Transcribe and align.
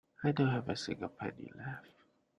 I 0.23 0.31
don't 0.31 0.49
have 0.49 0.67
a 0.67 0.75
single 0.75 1.09
penny 1.09 1.51
left. 1.55 1.93